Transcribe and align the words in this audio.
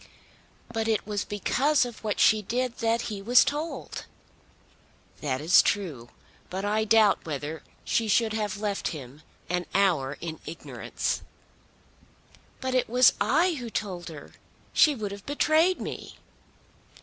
"But 0.73 0.87
it 0.87 1.05
was 1.05 1.23
because 1.25 1.85
of 1.85 2.03
what 2.03 2.19
she 2.19 2.41
did 2.41 2.77
that 2.79 3.01
he 3.01 3.21
was 3.21 3.45
told." 3.45 4.05
"That 5.21 5.39
is 5.39 5.61
true; 5.61 6.09
but 6.49 6.65
I 6.65 6.85
doubt 6.85 7.23
whether 7.23 7.61
she 7.85 8.07
should 8.07 8.33
have 8.33 8.57
left 8.57 8.87
him 8.87 9.21
an 9.47 9.67
hour 9.75 10.17
in 10.19 10.39
ignorance." 10.47 11.21
"But 12.61 12.73
it 12.73 12.89
was 12.89 13.13
I 13.21 13.53
who 13.59 13.69
told 13.69 14.09
her. 14.09 14.31
She 14.73 14.95
would 14.95 15.11
have 15.11 15.27
betrayed 15.27 15.79
me." 15.79 16.17